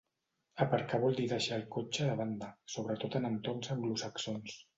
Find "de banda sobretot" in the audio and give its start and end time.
2.07-3.19